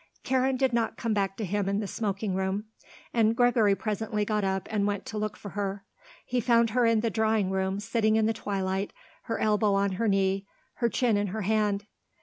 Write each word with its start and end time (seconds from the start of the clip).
Karen 0.23 0.57
did 0.57 0.73
not 0.73 0.97
come 0.97 1.13
back 1.13 1.37
to 1.37 1.45
him 1.45 1.69
in 1.69 1.79
the 1.79 1.85
smoking 1.85 2.33
room 2.33 2.65
and 3.13 3.35
Gregory 3.35 3.75
presently 3.75 4.25
got 4.25 4.43
up 4.43 4.67
and 4.71 4.87
went 4.87 5.05
to 5.05 5.15
look 5.15 5.37
for 5.37 5.49
her. 5.49 5.85
He 6.25 6.39
found 6.41 6.71
her 6.71 6.87
in 6.87 7.01
the 7.01 7.11
drawing 7.11 7.51
room, 7.51 7.79
sitting 7.79 8.15
in 8.15 8.25
the 8.25 8.33
twilight, 8.33 8.93
her 9.25 9.37
elbow 9.37 9.75
on 9.75 9.91
her 9.91 10.07
knee, 10.07 10.47
her 10.77 10.89
chin 10.89 11.17
in 11.17 11.27
her 11.27 11.43
hand. 11.43 11.85